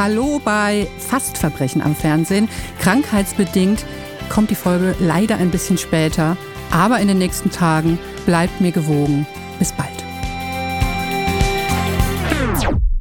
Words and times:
Hallo 0.00 0.40
bei 0.42 0.88
Fastverbrechen 0.96 1.82
am 1.82 1.94
Fernsehen. 1.94 2.48
Krankheitsbedingt 2.78 3.84
kommt 4.30 4.48
die 4.48 4.54
Folge 4.54 4.96
leider 4.98 5.36
ein 5.36 5.50
bisschen 5.50 5.76
später, 5.76 6.38
aber 6.70 7.00
in 7.00 7.08
den 7.08 7.18
nächsten 7.18 7.50
Tagen 7.50 7.98
bleibt 8.24 8.62
mir 8.62 8.72
gewogen. 8.72 9.26
Bis 9.58 9.72
bald. 9.72 10.09